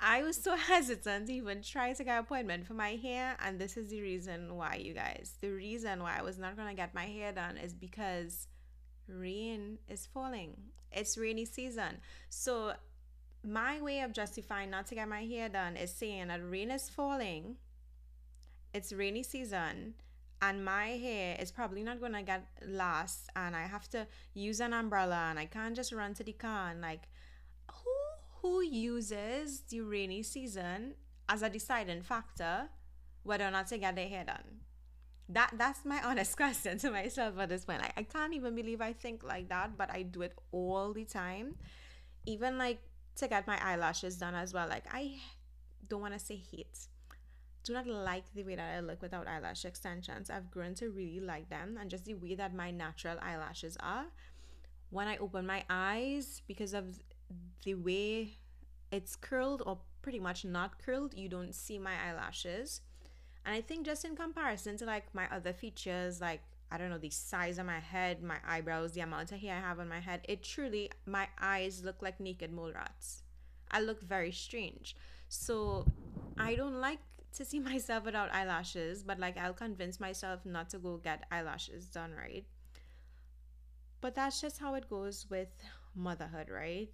I 0.00 0.22
was 0.22 0.36
so 0.36 0.56
hesitant 0.56 1.26
to 1.26 1.32
even 1.32 1.62
try 1.62 1.92
to 1.92 2.04
get 2.04 2.12
an 2.12 2.24
appointment 2.24 2.66
for 2.66 2.74
my 2.74 2.90
hair, 2.90 3.36
and 3.44 3.58
this 3.58 3.76
is 3.76 3.90
the 3.90 4.00
reason 4.00 4.56
why, 4.56 4.76
you 4.76 4.94
guys. 4.94 5.34
The 5.40 5.50
reason 5.50 6.02
why 6.02 6.16
I 6.18 6.22
was 6.22 6.38
not 6.38 6.56
gonna 6.56 6.74
get 6.74 6.94
my 6.94 7.06
hair 7.06 7.32
done 7.32 7.56
is 7.56 7.74
because 7.74 8.48
rain 9.08 9.78
is 9.88 10.06
falling. 10.06 10.56
It's 10.92 11.18
rainy 11.18 11.44
season. 11.44 11.98
So 12.28 12.72
my 13.44 13.80
way 13.80 14.00
of 14.00 14.12
justifying 14.12 14.70
not 14.70 14.86
to 14.86 14.94
get 14.94 15.08
my 15.08 15.24
hair 15.24 15.48
done 15.48 15.76
is 15.76 15.92
saying 15.92 16.28
that 16.28 16.40
rain 16.42 16.70
is 16.70 16.88
falling. 16.88 17.56
It's 18.72 18.92
rainy 18.92 19.22
season 19.22 19.94
and 20.42 20.64
my 20.64 20.88
hair 20.88 21.36
is 21.40 21.50
probably 21.50 21.82
not 21.82 22.00
gonna 22.00 22.22
get 22.22 22.46
last 22.66 23.30
and 23.34 23.56
I 23.56 23.66
have 23.66 23.88
to 23.90 24.06
use 24.34 24.60
an 24.60 24.72
umbrella 24.72 25.28
and 25.30 25.38
I 25.38 25.46
can't 25.46 25.74
just 25.74 25.92
run 25.92 26.14
to 26.14 26.24
the 26.24 26.32
car 26.32 26.70
and 26.70 26.80
like 26.80 27.08
who 28.46 28.62
uses 28.62 29.60
the 29.68 29.80
rainy 29.80 30.22
season 30.22 30.94
as 31.28 31.42
a 31.42 31.50
deciding 31.50 32.02
factor 32.02 32.68
whether 33.22 33.44
or 33.44 33.50
not 33.50 33.66
to 33.68 33.78
get 33.78 33.96
their 33.96 34.08
hair 34.08 34.24
done? 34.24 34.60
That 35.28 35.52
that's 35.58 35.84
my 35.84 36.00
honest 36.04 36.36
question 36.36 36.78
to 36.78 36.90
myself 36.90 37.38
at 37.38 37.48
this 37.48 37.64
point. 37.64 37.82
Like 37.82 37.94
I 37.96 38.02
can't 38.02 38.34
even 38.34 38.54
believe 38.54 38.80
I 38.80 38.92
think 38.92 39.24
like 39.24 39.48
that, 39.48 39.76
but 39.76 39.90
I 39.90 40.02
do 40.02 40.22
it 40.22 40.34
all 40.52 40.92
the 40.92 41.04
time. 41.04 41.56
Even 42.24 42.58
like 42.58 42.80
to 43.16 43.28
get 43.28 43.46
my 43.46 43.58
eyelashes 43.62 44.16
done 44.16 44.34
as 44.34 44.54
well. 44.54 44.68
Like 44.68 44.84
I 44.92 45.16
don't 45.88 46.00
wanna 46.00 46.18
say 46.18 46.36
hate 46.36 46.88
do 47.66 47.72
not 47.72 47.86
like 47.88 48.32
the 48.32 48.44
way 48.44 48.54
that 48.54 48.76
I 48.76 48.80
look 48.80 49.02
without 49.02 49.26
eyelash 49.26 49.64
extensions. 49.64 50.30
I've 50.30 50.52
grown 50.52 50.74
to 50.74 50.88
really 50.88 51.18
like 51.18 51.50
them 51.50 51.76
and 51.80 51.90
just 51.90 52.04
the 52.04 52.14
way 52.14 52.36
that 52.36 52.54
my 52.54 52.70
natural 52.70 53.18
eyelashes 53.20 53.76
are. 53.80 54.06
When 54.90 55.08
I 55.08 55.16
open 55.16 55.46
my 55.48 55.64
eyes, 55.68 56.42
because 56.46 56.74
of 56.74 57.00
the 57.64 57.74
way 57.74 58.38
it's 58.90 59.16
curled 59.16 59.62
or 59.66 59.78
pretty 60.02 60.20
much 60.20 60.44
not 60.44 60.78
curled, 60.78 61.14
you 61.14 61.28
don't 61.28 61.54
see 61.54 61.78
my 61.78 61.92
eyelashes. 62.08 62.80
And 63.44 63.54
I 63.54 63.60
think 63.60 63.86
just 63.86 64.04
in 64.04 64.16
comparison 64.16 64.76
to 64.78 64.84
like 64.84 65.14
my 65.14 65.26
other 65.32 65.52
features, 65.52 66.20
like 66.20 66.42
I 66.70 66.78
don't 66.78 66.90
know, 66.90 66.98
the 66.98 67.10
size 67.10 67.58
of 67.58 67.66
my 67.66 67.78
head, 67.78 68.22
my 68.22 68.38
eyebrows, 68.46 68.92
the 68.92 69.00
amount 69.00 69.30
of 69.32 69.38
hair 69.38 69.56
I 69.56 69.60
have 69.60 69.78
on 69.78 69.88
my 69.88 70.00
head, 70.00 70.22
it 70.28 70.42
truly, 70.42 70.90
my 71.06 71.28
eyes 71.40 71.84
look 71.84 72.02
like 72.02 72.18
naked 72.18 72.52
mole 72.52 72.72
rats. 72.74 73.22
I 73.70 73.80
look 73.80 74.02
very 74.02 74.32
strange. 74.32 74.96
So 75.28 75.86
I 76.38 76.56
don't 76.56 76.80
like 76.80 76.98
to 77.34 77.44
see 77.44 77.60
myself 77.70 78.04
without 78.04 78.32
eyelashes, 78.34 79.02
but 79.04 79.18
like 79.20 79.36
I'll 79.36 79.52
convince 79.52 80.00
myself 80.00 80.44
not 80.44 80.70
to 80.70 80.78
go 80.78 80.96
get 80.96 81.24
eyelashes 81.30 81.86
done 81.86 82.12
right. 82.12 82.44
But 84.00 84.14
that's 84.14 84.40
just 84.40 84.58
how 84.58 84.74
it 84.74 84.90
goes 84.90 85.26
with 85.30 85.48
motherhood, 85.94 86.48
right? 86.50 86.90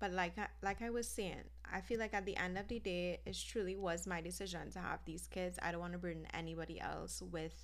But 0.00 0.12
like 0.12 0.38
I, 0.38 0.46
like 0.62 0.80
I 0.82 0.90
was 0.90 1.08
saying, 1.08 1.44
I 1.72 1.80
feel 1.80 1.98
like 1.98 2.14
at 2.14 2.24
the 2.24 2.36
end 2.36 2.56
of 2.56 2.68
the 2.68 2.78
day, 2.78 3.20
it 3.26 3.36
truly 3.48 3.76
was 3.76 4.06
my 4.06 4.20
decision 4.20 4.70
to 4.72 4.78
have 4.78 5.00
these 5.04 5.26
kids. 5.26 5.58
I 5.60 5.72
don't 5.72 5.80
want 5.80 5.92
to 5.94 5.98
burden 5.98 6.26
anybody 6.32 6.80
else 6.80 7.20
with 7.20 7.54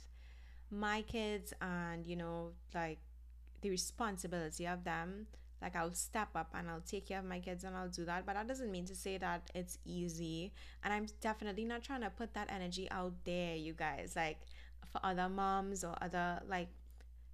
my 0.71 1.03
kids 1.03 1.53
and 1.61 2.07
you 2.07 2.17
know 2.17 2.50
like 2.75 2.99
the 3.62 3.71
responsibility 3.71 4.67
of 4.67 4.85
them. 4.85 5.26
Like 5.62 5.76
i'll 5.76 5.95
step 5.95 6.29
up 6.35 6.50
and 6.55 6.69
i'll 6.69 6.83
take 6.87 7.09
care 7.09 7.21
of 7.21 7.25
my 7.25 7.38
kids 7.41 7.64
and 7.64 7.75
i'll 7.76 7.88
do 7.88 8.05
that. 8.05 8.26
But 8.26 8.35
that 8.35 8.47
doesn't 8.49 8.71
mean 8.71 8.85
to 8.87 8.95
say 8.95 9.17
that 9.19 9.50
it's 9.55 9.79
easy. 9.85 10.53
And 10.83 10.93
i'm 10.93 11.07
definitely 11.21 11.64
not 11.64 11.83
trying 11.83 12.03
to 12.03 12.11
put 12.11 12.35
that 12.35 12.49
energy 12.53 12.88
out 12.91 13.14
there 13.25 13.57
you 13.57 13.73
guys. 13.73 14.14
Like 14.17 14.38
for 14.93 15.00
other 15.03 15.29
moms 15.29 15.85
or 15.85 15.95
other 16.03 16.41
like 16.49 16.69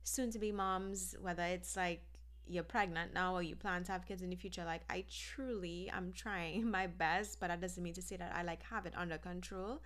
soon 0.04 0.30
to 0.30 0.38
be 0.38 0.52
moms 0.52 1.14
whether 1.20 1.42
it's 1.42 1.76
like 1.76 2.02
you're 2.46 2.64
pregnant 2.64 3.14
now 3.14 3.34
or 3.34 3.42
you 3.42 3.54
plan 3.54 3.84
to 3.84 3.92
have 3.92 4.06
kids 4.06 4.22
in 4.22 4.30
the 4.30 4.36
future 4.36 4.64
like 4.64 4.82
i 4.90 5.04
truly 5.10 5.90
i'm 5.94 6.12
trying 6.12 6.68
my 6.78 6.86
best 6.86 7.38
but 7.40 7.48
that 7.48 7.60
doesn't 7.60 7.82
mean 7.82 7.94
to 7.94 8.02
say 8.02 8.16
that 8.16 8.32
i 8.34 8.42
like 8.42 8.62
have 8.64 8.86
it 8.86 8.94
under 8.96 9.18
control. 9.18 9.80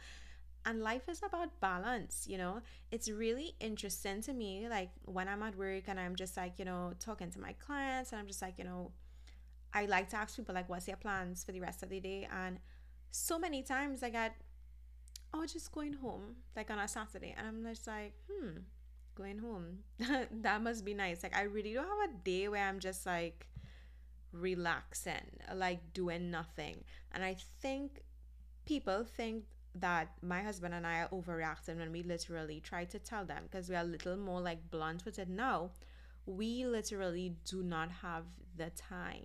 And 0.67 0.81
life 0.83 1.11
is 1.11 1.21
about 1.23 1.61
balance 1.61 2.27
you 2.27 2.39
know? 2.39 2.63
It's 2.91 3.11
really 3.11 3.55
interesting 3.61 4.23
to 4.23 4.33
me 4.33 4.67
like 4.69 4.91
when 5.05 5.29
i'm 5.29 5.43
at 5.43 5.57
work 5.57 5.85
and 5.89 6.01
i'm 6.01 6.17
just 6.17 6.37
like 6.37 6.59
you 6.59 6.65
know 6.65 6.95
talking 6.99 7.31
to 7.33 7.39
my 7.39 7.53
clients 7.53 8.13
and 8.13 8.19
i'm 8.21 8.27
just 8.27 8.41
like 8.41 8.55
you 8.57 8.65
know 8.65 8.91
i 9.75 9.85
like 9.87 10.09
to 10.11 10.17
ask 10.17 10.37
people 10.37 10.55
like 10.55 10.69
what's 10.69 10.89
your 10.89 10.97
plans 10.97 11.45
for 11.45 11.53
the 11.53 11.61
rest 11.61 11.83
of 11.83 11.91
the 11.91 12.01
day? 12.01 12.27
And 12.33 12.59
so 13.11 13.39
many 13.39 13.63
times 13.63 14.03
i 14.03 14.09
get 14.09 14.37
oh 15.35 15.45
just 15.47 15.71
going 15.73 15.95
home 15.95 16.37
like 16.57 16.71
on 16.71 16.79
a 16.79 16.89
saturday. 16.89 17.35
And 17.37 17.47
i'm 17.47 17.65
just 17.65 17.87
like 17.87 18.15
hmm 18.31 18.59
going 19.15 19.39
home 19.39 19.79
that 20.43 20.63
must 20.63 20.85
be 20.85 20.95
nice 20.95 21.23
like 21.23 21.37
i 21.37 21.43
really 21.43 21.73
don't 21.73 21.87
have 21.87 22.11
a 22.11 22.25
day 22.25 22.49
where 22.49 22.67
i'm 22.67 22.79
just 22.79 23.07
like 23.07 23.47
relaxing 24.33 25.39
like 25.55 25.81
doing 25.93 26.31
nothing 26.31 26.83
and 27.13 27.25
i 27.25 27.37
think 27.61 28.03
people 28.67 29.05
think 29.05 29.45
that 29.75 30.09
my 30.23 30.41
husband 30.43 30.73
and 30.73 30.87
I 30.87 31.01
are 31.01 31.09
overreacting 31.09 31.79
when 31.79 31.91
we 31.91 32.03
literally 32.03 32.61
try 32.61 32.85
to 32.85 32.99
tell 32.99 33.25
them 33.25 33.45
because 33.51 33.69
we 33.69 33.75
are 33.75 33.83
a 33.83 33.85
little 33.85 34.17
more 34.17 34.41
like 34.41 34.71
blunt 34.71 35.05
with 35.05 35.19
it 35.19 35.29
now. 35.29 35.71
We 36.27 36.65
literally 36.65 37.37
do 37.45 37.63
not 37.63 37.91
have 38.03 38.25
the 38.57 38.71
time. 38.71 39.25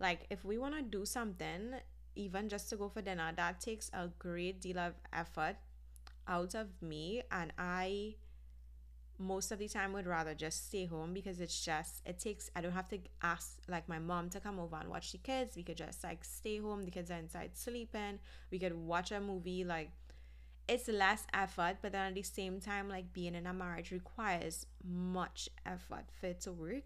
Like, 0.00 0.26
if 0.30 0.44
we 0.44 0.58
want 0.58 0.74
to 0.74 0.82
do 0.82 1.06
something, 1.06 1.74
even 2.16 2.48
just 2.48 2.68
to 2.70 2.76
go 2.76 2.88
for 2.88 3.00
dinner, 3.02 3.32
that 3.36 3.60
takes 3.60 3.88
a 3.94 4.10
great 4.18 4.60
deal 4.60 4.78
of 4.78 4.94
effort 5.12 5.56
out 6.26 6.54
of 6.54 6.68
me, 6.82 7.22
and 7.30 7.52
I 7.56 8.16
most 9.22 9.52
of 9.52 9.58
the 9.58 9.68
time 9.68 9.92
would 9.92 10.06
rather 10.06 10.34
just 10.34 10.68
stay 10.68 10.86
home 10.86 11.14
because 11.14 11.40
it's 11.40 11.64
just 11.64 12.02
it 12.04 12.18
takes 12.18 12.50
I 12.56 12.60
don't 12.60 12.72
have 12.72 12.88
to 12.88 12.98
ask 13.22 13.58
like 13.68 13.88
my 13.88 13.98
mom 13.98 14.28
to 14.30 14.40
come 14.40 14.58
over 14.58 14.76
and 14.76 14.88
watch 14.88 15.12
the 15.12 15.18
kids. 15.18 15.56
We 15.56 15.62
could 15.62 15.76
just 15.76 16.02
like 16.02 16.24
stay 16.24 16.58
home. 16.58 16.84
The 16.84 16.90
kids 16.90 17.10
are 17.10 17.18
inside 17.18 17.56
sleeping. 17.56 18.18
We 18.50 18.58
could 18.58 18.74
watch 18.74 19.12
a 19.12 19.20
movie. 19.20 19.64
Like 19.64 19.90
it's 20.68 20.88
less 20.88 21.26
effort, 21.34 21.78
but 21.82 21.92
then 21.92 22.06
at 22.06 22.14
the 22.14 22.22
same 22.22 22.60
time, 22.60 22.88
like 22.88 23.12
being 23.12 23.34
in 23.34 23.46
a 23.46 23.52
marriage 23.52 23.90
requires 23.90 24.66
much 24.84 25.48
effort 25.66 26.04
for 26.20 26.26
it 26.26 26.40
to 26.42 26.52
work. 26.52 26.84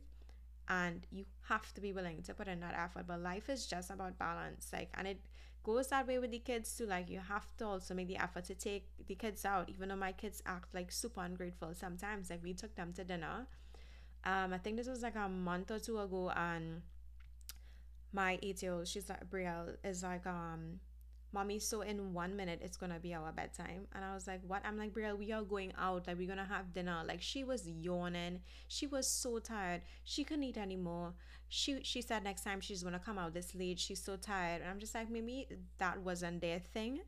And 0.69 1.07
you 1.13 1.27
have 1.49 1.73
to 1.75 1.81
be 1.81 1.93
willing 1.93 2.23
to 2.23 2.35
put 2.35 2.49
in 2.49 2.61
that 2.61 2.75
effort. 2.75 3.05
But 3.07 3.21
life 3.21 3.49
is 3.49 3.67
just 3.67 3.91
about 3.91 4.19
balance. 4.19 4.69
Like 4.73 4.91
and 4.95 5.07
it 5.07 5.21
goes 5.67 5.89
that 5.89 6.07
way 6.07 6.19
with 6.21 6.31
the 6.31 6.39
kids 6.39 6.77
too. 6.79 6.87
Like 6.87 7.11
you 7.11 7.19
have 7.19 7.57
to 7.59 7.67
also 7.67 7.93
make 7.93 8.07
the 8.07 8.17
effort 8.17 8.45
to 8.45 8.55
take 8.55 8.89
the 9.09 9.17
kids 9.17 9.45
out, 9.45 9.69
even 9.69 9.89
though 9.89 9.97
my 9.97 10.13
kids 10.13 10.41
act 10.47 10.73
like 10.73 10.93
super 10.93 11.23
ungrateful 11.23 11.75
sometimes. 11.75 12.31
Like 12.31 12.43
we 12.43 12.55
took 12.55 12.77
them 12.77 12.93
to 12.93 13.03
dinner. 13.05 13.47
Um, 14.25 14.53
I 14.53 14.59
think 14.59 14.77
this 14.77 14.89
was 14.89 15.03
like 15.03 15.17
a 15.17 15.29
month 15.29 15.71
or 15.71 15.81
two 15.81 15.99
ago, 15.99 16.31
and 16.31 16.83
my 18.13 18.39
eight 18.43 18.63
year 18.63 18.75
old, 18.75 18.87
she's 18.87 19.09
like 19.09 19.29
Brielle, 19.29 19.77
is 19.85 20.05
like 20.05 20.27
um 20.27 20.81
mommy, 21.37 21.59
so 21.59 21.83
in 21.83 22.15
one 22.15 22.35
minute 22.35 22.61
it's 22.63 22.79
gonna 22.79 22.99
be 22.99 23.13
our 23.15 23.31
bedtime. 23.31 23.83
And 23.95 24.03
I 24.03 24.15
was 24.15 24.27
like, 24.27 24.41
what? 24.47 24.63
I'm 24.65 24.79
like, 24.79 24.93
Brielle, 24.95 25.19
we 25.19 25.33
are 25.33 25.43
going 25.43 25.73
out. 25.79 26.07
Like, 26.07 26.17
we're 26.19 26.33
gonna 26.35 26.47
have 26.57 26.73
dinner. 26.73 27.03
Like, 27.07 27.21
she 27.21 27.45
was 27.45 27.69
yawning. 27.69 28.41
She 28.69 28.87
was 28.87 29.07
so 29.07 29.39
tired. 29.39 29.83
She 30.05 30.25
couldn't 30.25 30.45
eat 30.45 30.57
anymore. 30.57 31.13
She 31.49 31.83
she 31.83 32.01
said 32.01 32.25
next 32.25 32.43
time 32.43 32.61
she's 32.61 32.83
gonna 32.83 33.05
come 33.09 33.19
out 33.19 33.35
this 33.35 33.55
late. 33.55 33.79
She's 33.79 34.03
so 34.03 34.17
tired. 34.17 34.63
And 34.63 34.71
I'm 34.71 34.81
just 34.81 34.95
like, 34.95 35.11
maybe 35.11 35.47
that 35.79 35.97
wasn't 36.09 36.41
their 36.41 36.61
thing. 36.75 37.01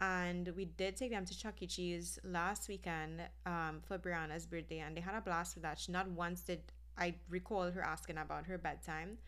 And 0.00 0.52
we 0.56 0.64
did 0.64 0.96
take 0.96 1.10
them 1.10 1.26
to 1.26 1.38
Chuck 1.42 1.60
E. 1.62 1.66
Cheese 1.66 2.18
last 2.24 2.68
weekend 2.68 3.22
um, 3.44 3.80
for 3.86 3.98
Brianna's 3.98 4.46
birthday, 4.46 4.80
and 4.84 4.96
they 4.96 5.00
had 5.00 5.14
a 5.14 5.20
blast 5.20 5.54
with 5.54 5.62
that. 5.64 5.78
She 5.78 5.92
not 5.92 6.08
once 6.08 6.40
did 6.42 6.62
I 6.96 7.14
recall 7.28 7.70
her 7.70 7.82
asking 7.82 8.18
about 8.18 8.46
her 8.46 8.58
bedtime, 8.58 9.18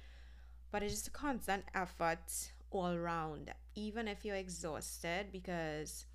but 0.73 0.83
it's 0.83 0.95
just 0.95 1.09
a 1.09 1.11
constant 1.11 1.65
effort 1.75 2.27
all 2.75 2.93
around, 2.93 3.53
even 3.75 4.09
if 4.09 4.25
you're 4.25 4.37
exhausted, 4.37 5.27
because 5.33 6.07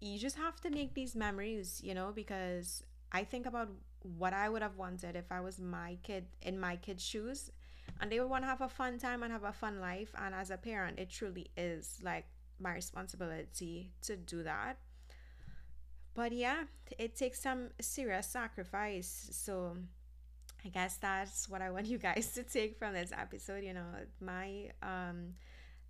you 0.00 0.18
just 0.18 0.36
have 0.36 0.60
to 0.60 0.70
make 0.70 0.94
these 0.94 1.14
memories, 1.14 1.80
you 1.82 1.94
know, 1.94 2.12
because 2.14 2.82
I 3.12 3.24
think 3.24 3.46
about 3.46 3.68
what 4.18 4.32
I 4.32 4.48
would 4.48 4.62
have 4.62 4.76
wanted 4.76 5.16
if 5.16 5.30
I 5.30 5.40
was 5.40 5.58
my 5.58 5.96
kid 6.02 6.26
in 6.42 6.60
my 6.60 6.76
kid's 6.76 7.02
shoes 7.02 7.50
and 8.00 8.10
they 8.10 8.20
would 8.20 8.28
want 8.28 8.42
to 8.44 8.48
have 8.48 8.60
a 8.60 8.68
fun 8.68 8.98
time 8.98 9.22
and 9.22 9.32
have 9.32 9.44
a 9.44 9.52
fun 9.52 9.80
life. 9.80 10.14
And 10.18 10.34
as 10.34 10.50
a 10.50 10.56
parent, 10.56 10.98
it 10.98 11.10
truly 11.10 11.50
is 11.56 11.98
like 12.02 12.26
my 12.60 12.74
responsibility 12.74 13.92
to 14.02 14.16
do 14.16 14.42
that. 14.42 14.78
But 16.14 16.32
yeah, 16.32 16.64
it 16.98 17.16
takes 17.16 17.40
some 17.40 17.70
serious 17.80 18.26
sacrifice. 18.26 19.28
So 19.32 19.76
I 20.64 20.68
guess 20.68 20.96
that's 20.96 21.48
what 21.48 21.60
I 21.60 21.70
want 21.70 21.86
you 21.86 21.98
guys 21.98 22.32
to 22.34 22.42
take 22.42 22.78
from 22.78 22.94
this 22.94 23.12
episode. 23.12 23.64
You 23.64 23.74
know, 23.74 23.86
my 24.20 24.70
um, 24.82 25.34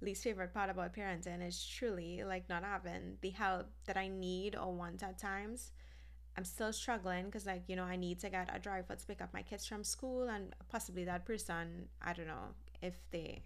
least 0.01 0.25
favorite 0.25 0.53
part 0.53 0.69
about 0.71 0.95
parenting 0.95 1.47
is 1.47 1.65
truly 1.65 2.23
like 2.25 2.49
not 2.49 2.65
having 2.65 3.17
the 3.21 3.31
help 3.31 3.67
that 3.87 3.97
I 3.97 4.09
need 4.09 4.57
or 4.57 4.73
want 4.73 5.03
at 5.03 5.19
times. 5.19 5.71
I'm 6.37 6.45
still 6.45 6.73
struggling 6.73 7.27
because, 7.27 7.47
like, 7.47 7.63
you 7.69 7.77
know, 7.77 7.85
I 7.85 7.95
need 7.95 8.19
to 8.21 8.29
get 8.29 8.51
a 8.53 8.59
driver 8.59 8.97
to 8.97 9.07
pick 9.07 9.21
up 9.23 9.33
my 9.33 9.43
kids 9.43 9.67
from 9.67 9.85
school, 9.85 10.29
and 10.29 10.53
possibly 10.69 11.05
that 11.05 11.25
person, 11.25 11.89
I 12.03 12.13
don't 12.13 12.27
know 12.27 12.49
if 12.83 12.99
they 13.13 13.45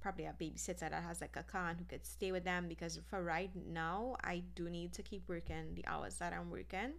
probably 0.00 0.24
a 0.26 0.34
babysitter 0.38 0.80
that 0.80 1.02
has 1.02 1.20
like 1.20 1.36
a 1.36 1.44
car 1.44 1.70
and 1.70 1.78
who 1.78 1.84
could 1.84 2.04
stay 2.04 2.30
with 2.30 2.44
them 2.44 2.66
because 2.68 3.00
for 3.08 3.22
right 3.22 3.50
now, 3.54 4.16
I 4.22 4.42
do 4.54 4.68
need 4.68 4.92
to 4.94 5.02
keep 5.02 5.26
working 5.28 5.74
the 5.74 5.86
hours 5.86 6.16
that 6.16 6.34
I'm 6.34 6.50
working. 6.50 6.92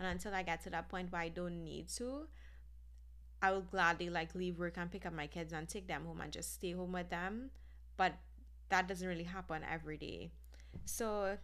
And 0.00 0.08
until 0.08 0.34
I 0.34 0.42
get 0.42 0.64
to 0.64 0.70
that 0.70 0.88
point 0.88 1.12
where 1.12 1.20
I 1.20 1.28
don't 1.28 1.62
need 1.62 1.88
to, 1.98 2.26
I 3.42 3.50
will 3.50 3.62
gladly 3.62 4.08
like 4.08 4.34
leave 4.34 4.58
work 4.58 4.74
and 4.76 4.90
pick 4.90 5.04
up 5.04 5.12
my 5.12 5.26
kids 5.26 5.52
and 5.52 5.68
take 5.68 5.88
them 5.88 6.04
home 6.06 6.20
and 6.20 6.32
just 6.32 6.54
stay 6.54 6.70
home 6.72 6.92
with 6.92 7.10
them. 7.10 7.50
But 7.96 8.14
that 8.68 8.86
doesn't 8.86 9.06
really 9.06 9.24
happen 9.24 9.62
every 9.70 9.96
day. 9.98 10.30
So 10.84 11.36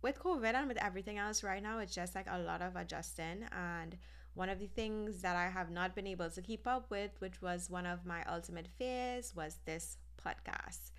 with 0.00 0.18
COVID 0.18 0.54
and 0.54 0.68
with 0.68 0.82
everything 0.82 1.18
else 1.18 1.42
right 1.42 1.62
now, 1.62 1.78
it's 1.78 1.94
just 1.94 2.14
like 2.14 2.26
a 2.30 2.38
lot 2.38 2.62
of 2.62 2.76
adjusting. 2.76 3.44
And 3.52 3.96
one 4.32 4.48
of 4.48 4.58
the 4.58 4.66
things 4.66 5.20
that 5.20 5.36
I 5.36 5.48
have 5.48 5.70
not 5.70 5.94
been 5.94 6.06
able 6.06 6.30
to 6.30 6.42
keep 6.42 6.66
up 6.66 6.90
with, 6.90 7.10
which 7.18 7.42
was 7.42 7.70
one 7.70 7.86
of 7.86 8.06
my 8.06 8.24
ultimate 8.24 8.68
fears, 8.78 9.36
was 9.36 9.58
this 9.66 9.98
podcast. 10.24 10.90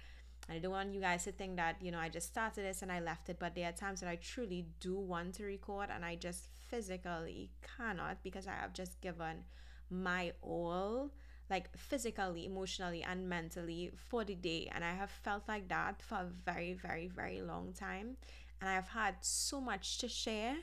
I 0.47 0.59
don't 0.59 0.71
want 0.71 0.93
you 0.93 1.01
guys 1.01 1.23
to 1.23 1.31
think 1.31 1.55
that, 1.55 1.77
you 1.81 1.91
know, 1.91 1.97
I 1.97 2.07
just 2.07 2.27
started 2.27 2.65
this 2.65 2.83
and 2.83 2.91
I 2.91 2.99
left 2.99 3.29
it, 3.29 3.37
but 3.39 3.55
there 3.55 3.67
are 3.67 3.71
times 3.71 4.01
that 4.01 4.09
I 4.09 4.15
truly 4.17 4.67
do 4.79 4.95
want 4.95 5.33
to 5.35 5.43
record 5.43 5.89
and 5.93 6.05
I 6.05 6.15
just 6.15 6.47
physically 6.69 7.49
cannot 7.77 8.21
because 8.23 8.47
I 8.47 8.53
have 8.53 8.73
just 8.73 9.01
given 9.01 9.43
my 9.89 10.31
all 10.41 11.11
like 11.49 11.75
physically 11.77 12.45
emotionally 12.45 13.03
and 13.03 13.29
mentally 13.29 13.91
for 13.95 14.23
the 14.23 14.35
day 14.35 14.69
and 14.73 14.83
i 14.83 14.93
have 14.93 15.11
felt 15.11 15.43
like 15.47 15.67
that 15.67 16.01
for 16.01 16.15
a 16.15 16.27
very 16.45 16.73
very 16.73 17.07
very 17.07 17.41
long 17.41 17.71
time 17.73 18.17
and 18.61 18.69
i've 18.69 18.87
had 18.87 19.15
so 19.21 19.61
much 19.61 19.97
to 19.99 20.07
share 20.07 20.55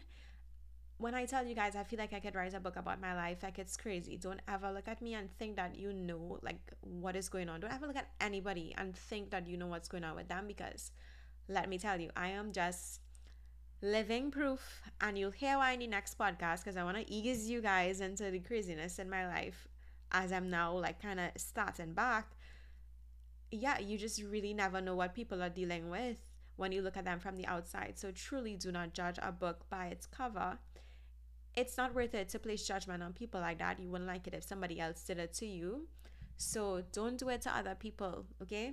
when 1.03 1.17
I 1.17 1.25
tell 1.25 1.45
you 1.45 1.55
guys, 1.57 1.75
I 1.75 1.83
feel 1.83 1.99
like 1.99 2.13
I 2.13 2.21
could 2.21 2.37
write 2.37 2.55
a 2.55 2.61
book 2.61 2.77
about 2.77 3.01
my 3.01 3.15
life. 3.17 3.43
Like 3.43 3.59
it's 3.59 3.77
crazy. 3.77 4.17
Don't 4.17 4.41
ever 4.47 4.71
look 4.71 4.87
at 4.87 5.03
me 5.03 5.15
and 5.15 5.29
think 5.37 5.57
that 5.57 5.77
you 5.77 5.93
know 5.93 6.39
like 6.43 6.73
what 6.81 7.17
is 7.17 7.29
going 7.29 7.49
on. 7.49 7.59
Don't 7.59 7.73
ever 7.73 7.89
look 7.89 7.97
at 7.97 8.11
anybody 8.21 8.73
and 8.79 8.95
think 8.95 9.31
that 9.31 9.49
you 9.49 9.57
know 9.57 9.67
what's 9.67 9.89
going 9.89 10.05
on 10.05 10.15
with 10.15 10.29
them 10.29 10.45
because 10.47 10.93
let 11.49 11.69
me 11.69 11.77
tell 11.77 12.01
you, 12.01 12.11
I 12.17 12.29
am 12.29 12.53
just 12.53 13.01
living 13.83 14.31
proof 14.31 14.81
and 15.01 15.19
you'll 15.19 15.33
hear 15.33 15.59
why 15.59 15.73
in 15.73 15.81
the 15.81 15.87
next 15.89 16.17
podcast 16.17 16.59
because 16.59 16.77
I 16.77 16.85
want 16.85 16.97
to 16.97 17.13
ease 17.13 17.51
you 17.51 17.61
guys 17.61 18.01
into 18.01 18.31
the 18.31 18.39
craziness 18.39 19.01
in 19.01 19.11
my 19.11 19.27
life 19.27 19.69
as 20.13 20.33
I'm 20.33 20.49
now 20.49 20.79
like 20.79 21.03
kind 21.03 21.19
of 21.19 21.31
starting 21.37 21.93
back. 21.93 22.31
Yeah, 23.51 23.81
you 23.81 23.99
just 23.99 24.23
really 24.23 24.55
never 24.55 24.81
know 24.81 24.95
what 24.95 25.15
people 25.15 25.43
are 25.43 25.49
dealing 25.49 25.91
with 25.91 26.17
when 26.57 26.71
you 26.71 26.81
look 26.81 26.97
at 26.97 27.05
them 27.05 27.19
from 27.19 27.37
the 27.37 27.47
outside. 27.47 27.95
So 27.99 28.13
truly 28.13 28.57
do 28.57 28.71
not 28.71 28.95
judge 28.95 29.19
a 29.21 29.33
book 29.33 29.69
by 29.69 29.87
its 29.87 30.07
cover. 30.07 30.59
It's 31.55 31.77
not 31.77 31.95
worth 31.95 32.15
it 32.15 32.29
to 32.31 32.39
place 32.39 32.67
judgment 32.67 33.03
on 33.03 33.13
people 33.13 33.41
like 33.41 33.59
that. 33.59 33.81
You 33.81 33.91
wouldn't 33.91 34.09
like 34.09 34.27
it 34.27 34.35
if 34.35 34.45
somebody 34.45 34.81
else 34.81 35.03
did 35.03 35.19
it 35.19 35.35
to 35.35 35.47
you. 35.47 35.89
So 36.37 36.83
don't 36.93 37.19
do 37.19 37.29
it 37.29 37.43
to 37.43 37.55
other 37.55 37.75
people, 37.79 38.25
okay? 38.41 38.73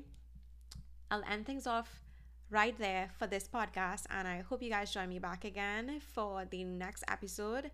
I'll 1.11 1.23
end 1.29 1.45
things 1.45 1.67
off 1.67 2.03
right 2.49 2.77
there 2.77 3.09
for 3.17 3.27
this 3.27 3.47
podcast. 3.47 4.03
And 4.09 4.27
I 4.27 4.41
hope 4.41 4.61
you 4.61 4.69
guys 4.69 4.91
join 4.91 5.09
me 5.09 5.19
back 5.19 5.45
again 5.45 6.01
for 6.13 6.45
the 6.49 6.63
next 6.63 7.03
episode. 7.07 7.71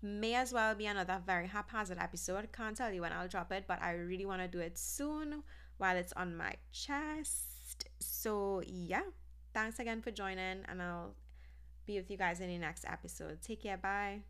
may 0.00 0.34
as 0.34 0.52
well 0.52 0.74
be 0.74 0.86
another 0.86 1.20
very 1.24 1.48
haphazard 1.48 1.98
episode. 1.98 2.48
Can't 2.52 2.76
tell 2.76 2.92
you 2.92 3.00
when 3.00 3.12
I'll 3.12 3.28
drop 3.28 3.50
it, 3.52 3.64
but 3.66 3.82
I 3.82 3.92
really 3.92 4.26
want 4.26 4.42
to 4.42 4.48
do 4.48 4.60
it 4.60 4.78
soon 4.78 5.42
while 5.78 5.96
it's 5.96 6.12
on 6.12 6.36
my 6.36 6.54
chest. 6.72 7.88
So, 7.98 8.62
yeah, 8.66 9.02
thanks 9.54 9.78
again 9.78 10.02
for 10.02 10.10
joining, 10.10 10.64
and 10.68 10.82
I'll 10.82 11.14
be 11.86 11.96
with 11.96 12.10
you 12.10 12.16
guys 12.16 12.40
in 12.40 12.48
the 12.48 12.58
next 12.58 12.84
episode. 12.86 13.40
Take 13.42 13.62
care. 13.62 13.76
Bye. 13.76 14.22